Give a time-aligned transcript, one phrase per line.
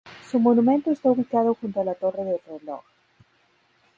[0.31, 2.81] Su monumento está ubicado junto a la torre del reloj.